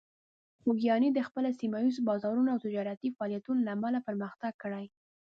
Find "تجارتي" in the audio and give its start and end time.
2.65-3.09